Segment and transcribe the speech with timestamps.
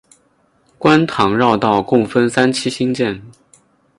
[0.79, 3.21] 观塘绕道共分三期兴建。